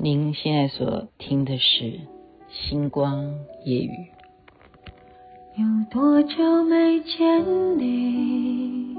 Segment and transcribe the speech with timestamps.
[0.00, 1.84] 您现在所听的是
[2.48, 3.34] 《星光
[3.64, 3.90] 夜语》。
[5.56, 7.44] 有多久没见
[7.76, 8.96] 你？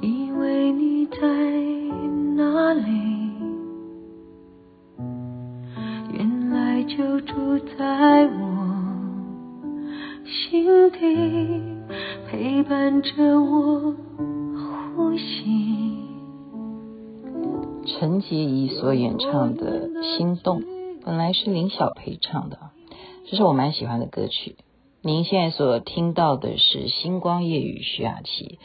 [0.00, 1.18] 以为你在
[2.34, 2.82] 哪里？
[6.14, 8.96] 原来就住在我
[10.24, 11.60] 心底，
[12.30, 13.94] 陪伴着我
[14.96, 15.61] 呼吸。
[18.02, 20.62] 陈洁仪所演唱的《心动》，
[21.04, 22.58] 本来是林晓培唱的。
[23.30, 24.56] 这是我蛮喜欢的歌曲。
[25.02, 28.58] 您现在所听到的是《星光夜雨》徐雅琪。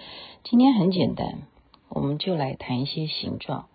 [0.44, 1.44] 今天很简单，
[1.88, 3.68] 我们就来谈一些形状。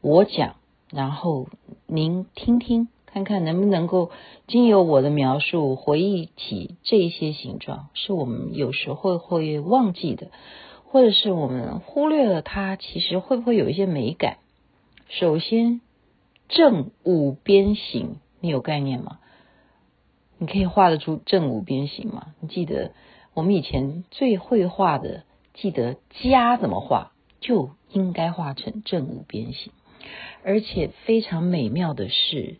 [0.00, 0.54] 我讲，
[0.90, 1.48] 然后
[1.86, 4.10] 您听听，看看能不能够
[4.46, 10.28] 经由我的描述回忆起这些形状，是我们有时候会忘记的，
[10.86, 14.38] 或者是我们忽略了它，其实会不会有一些美感？
[15.10, 15.80] 首先，
[16.48, 19.18] 正五边形，你有概念吗？
[20.38, 22.32] 你可以画得出正五边形吗？
[22.38, 22.92] 你记得
[23.34, 29.72] 我们以前最会画的，记得家怎么画，就应该画成正五边形。
[30.44, 32.58] 而且非常美妙的是，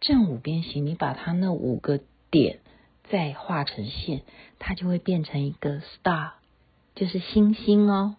[0.00, 2.00] 正五边形，你把它那五个
[2.32, 2.58] 点
[3.04, 4.22] 再画成线，
[4.58, 6.32] 它就会变成一个 star，
[6.96, 8.16] 就是星星哦。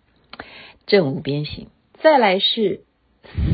[0.86, 1.68] 正五边形，
[2.02, 2.86] 再来是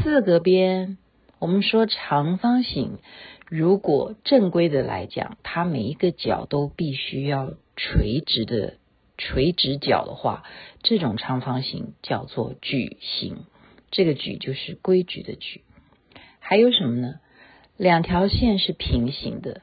[0.03, 0.97] 四个边，
[1.39, 2.99] 我们说长方形。
[3.47, 8.75] 如果正规的来讲，它每一个角都必须要垂直的
[9.17, 10.43] 垂直角的话，
[10.83, 13.45] 这种长方形叫做矩形。
[13.91, 15.61] 这个矩就是规矩的矩。
[16.39, 17.15] 还有什么呢？
[17.75, 19.61] 两条线是平行的，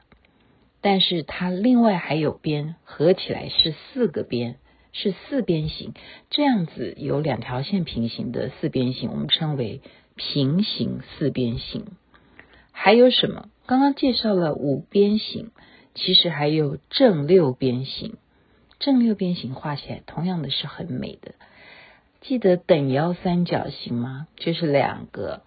[0.81, 4.57] 但是它另外还有边，合起来是四个边，
[4.93, 5.93] 是四边形。
[6.29, 9.81] 这样子有两条线平行的四边形，我们称为
[10.15, 11.85] 平行四边形。
[12.71, 13.49] 还有什么？
[13.65, 15.51] 刚刚介绍了五边形，
[15.95, 18.15] 其实还有正六边形。
[18.79, 21.33] 正六边形画起来同样的是很美的。
[22.21, 24.27] 记得等腰三角形吗？
[24.35, 25.41] 就是两个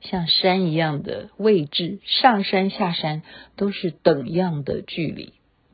[0.00, 3.22] 像山一样的位置，上山下山
[3.56, 5.32] 都是等样的距离。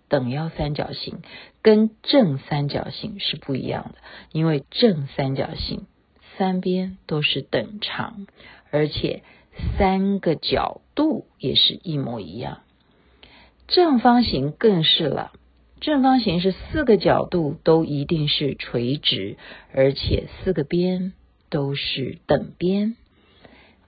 [0.09, 1.23] 等腰三角形
[1.63, 3.99] 跟正三角形是不一样的，
[4.33, 5.87] 因为正三角形
[6.37, 8.27] 三边都是等长，
[8.71, 9.23] 而且。
[9.79, 12.63] 三个角度也是一模一样，
[13.69, 15.31] 正方形更是了。
[15.81, 19.37] 正方形是四个角度都一定是垂直，
[19.73, 21.13] 而且四个边
[21.51, 22.97] 都是等边。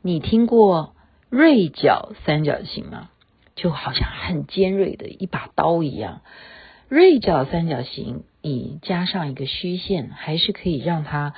[0.02, 0.94] 你听过
[1.30, 3.10] 锐角三角形吗？
[3.56, 6.20] 就好像很尖锐的一把刀一样。
[6.88, 11.34] 锐角三角形，你加上一个虚线，还是可以让它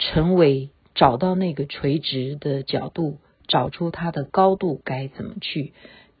[0.00, 3.18] 成为找到那个垂直的角度。
[3.46, 5.72] 找出它的高度该怎么去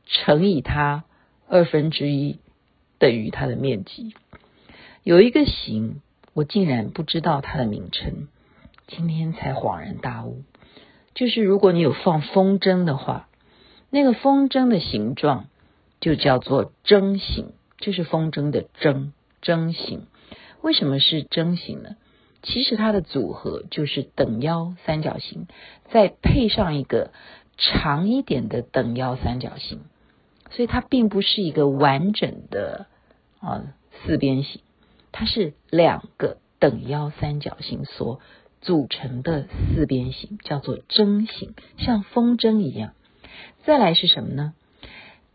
[0.04, 1.04] 乘以它
[1.46, 2.40] 二分之一
[2.98, 4.16] 等于它的面积。
[5.04, 6.00] 有一个形，
[6.34, 8.26] 我竟然不知道它的名称，
[8.88, 10.42] 今天才恍然大悟。
[11.14, 13.28] 就是如果你有放风筝的话，
[13.90, 15.46] 那个风筝的形状
[16.00, 19.10] 就叫做筝形，就是风筝的筝，
[19.42, 20.06] 筝形。
[20.62, 21.96] 为什么是筝形呢？
[22.42, 25.46] 其实它的组合就是等腰三角形，
[25.90, 27.10] 再配上一个
[27.58, 29.80] 长一点的等腰三角形，
[30.50, 32.86] 所以它并不是一个完整的
[33.40, 33.74] 啊
[34.06, 34.62] 四边形，
[35.12, 38.20] 它是两个等腰三角形所
[38.62, 42.94] 组成的四边形，叫做筝形，像风筝一样。
[43.64, 44.54] 再来是什么呢？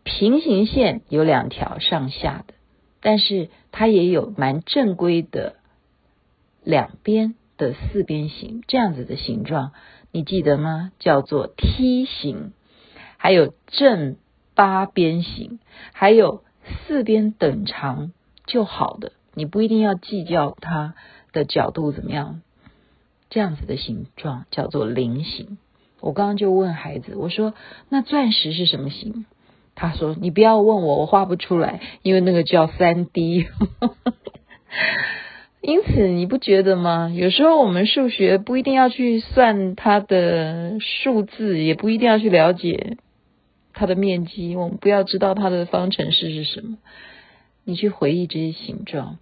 [0.04, 2.54] 平行线有两条上下的，
[3.00, 5.56] 但是它也有蛮正规的。
[6.62, 9.70] 两边的四边形，这样子的形状，
[10.10, 10.90] 你记得吗？
[10.98, 12.52] 叫做梯形，
[13.18, 14.16] 还有正
[14.56, 15.60] 八边形，
[15.92, 18.10] 还有四边等长
[18.46, 20.96] 就好的，你不一定要计较它
[21.30, 22.42] 的角度怎么样。
[23.30, 25.58] 这样子的形状叫做菱形。
[26.06, 27.52] 我刚刚就问孩子，我说
[27.90, 29.26] ：“那钻石是什么形？”
[29.74, 33.46] 他说：“你不要问我，我画不出来，因为那个叫三 D。
[35.60, 37.10] ”因此，你不觉得吗？
[37.12, 42.98] 有时候我们数学不一定要去算它的数字，也不一定要去了解
[43.72, 44.54] 它的面积。
[44.54, 46.78] 我们不要知道它的方程式是什么。
[47.64, 49.18] 你去回忆这些形状，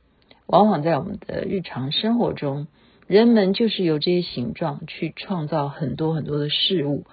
[0.47, 2.67] 往往在我们的日常生活中，
[3.07, 7.05] 人们就是由这些形状去创造很多很多的事物，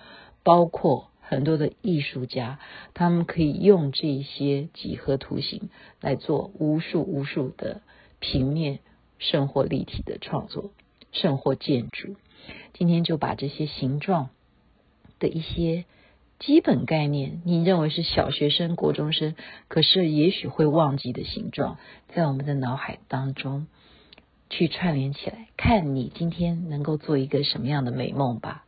[0.44, 2.60] 包括很多的艺术家，
[2.94, 7.82] 他们可以用这些几何图形来做无数无数的
[8.20, 8.80] 平面。
[9.24, 10.72] 甚或立体的创作，
[11.12, 12.16] 甚或建筑。
[12.74, 14.30] 今天就把这些形状
[15.20, 15.86] 的一些
[16.40, 19.36] 基本概念，你认为是小学生、国中生，
[19.68, 21.78] 可是也许会忘记的形状，
[22.16, 23.68] 在我们的脑海当中
[24.52, 28.66] 去串联起来，看你今天能够做一个什么样的美梦吧。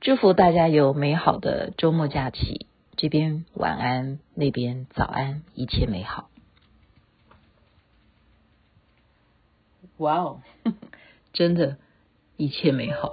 [0.00, 2.66] 祝福大家有美好的周末假期，
[2.96, 6.30] 这边晚安，那边早安，一切美好。
[9.98, 10.40] 哇哦，
[11.34, 11.76] 真的，
[12.36, 13.12] 一切美好。